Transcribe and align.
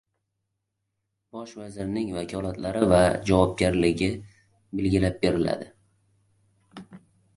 Bosh 1.35 1.51
vazirning 1.59 2.09
vakolatlari 2.15 2.81
va 2.93 3.01
javobgarligi 3.29 4.09
belgilab 4.81 5.23
beriladi 5.27 5.71